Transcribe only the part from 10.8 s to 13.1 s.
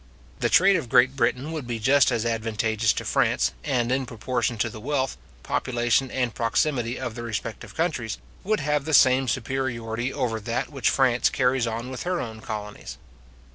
France carries on with her own colonies.